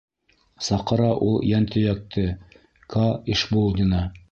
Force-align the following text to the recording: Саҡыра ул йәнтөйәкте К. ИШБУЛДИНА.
Саҡыра 0.67 1.09
ул 1.25 1.35
йәнтөйәкте 1.51 2.25
К. 2.95 3.07
ИШБУЛДИНА. 3.37 4.05